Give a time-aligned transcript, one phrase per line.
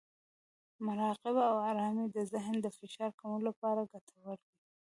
[0.85, 4.49] مراقبه او ارامۍ د ذهن د فشار کمولو لپاره ګټورې دي.